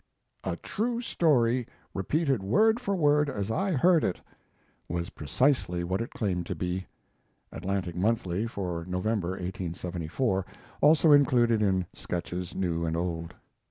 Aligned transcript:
"A 0.43 0.55
True 0.55 0.99
Story, 0.99 1.67
Repeated 1.93 2.41
Word 2.41 2.79
for 2.79 2.95
Word 2.95 3.29
as 3.29 3.51
I 3.51 3.73
Heard 3.73 4.03
It" 4.03 4.19
was 4.89 5.11
precisely 5.11 5.83
what 5.83 6.01
it 6.01 6.09
claimed 6.09 6.47
to 6.47 6.55
be. 6.55 6.87
[Atlantic 7.51 7.95
Monthly 7.95 8.47
for 8.47 8.83
November, 8.87 9.33
1874; 9.33 10.43
also 10.81 11.11
included 11.11 11.61
in 11.61 11.85
Sketches 11.93 12.55
New 12.55 12.83
and 12.83 12.97
Old. 12.97 13.35